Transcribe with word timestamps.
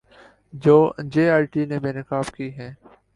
جو 0.53 0.77
J 1.11 1.29
I 1.31 1.45
T 1.51 1.61
نے 1.65 1.77
بے 1.83 1.91
نقاب 1.93 2.25
کی 2.35 2.49
ہیں 2.57 2.71